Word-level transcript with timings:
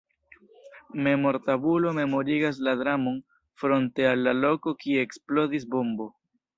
Memortabulo 1.07 1.91
memorigas 1.99 2.63
la 2.69 2.75
dramon 2.81 3.21
fronte 3.63 4.11
al 4.15 4.27
la 4.31 4.37
loko 4.43 4.77
kie 4.85 5.01
eksplodis 5.09 5.73
bombo. 5.77 6.15